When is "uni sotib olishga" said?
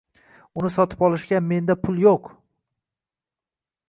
0.61-1.41